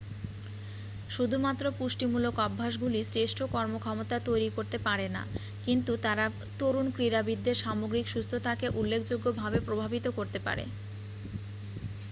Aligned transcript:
শুধুমাত্র 1.09 1.63
পুষ্টিমূলক 1.77 2.35
অভ্যাসগুলি 2.41 2.99
শ্রেষ্ঠ 3.03 3.39
কর্মক্ষমতা 3.53 4.17
তৈরি 4.25 4.49
করতে 4.57 4.77
পারে 4.87 5.07
না 5.09 5.23
কিন্তু 5.65 5.91
তারা 6.05 6.25
তরুণ 6.59 6.87
ক্রীড়াবিদদের 6.91 7.57
সামগ্রিক 7.63 8.05
সুস্থতাকে 8.09 8.67
উল্লেখযোগ্যভাবে 8.79 9.59
প্রভাবিত 9.67 10.05
করতে 10.17 10.39
পারে 10.39 10.63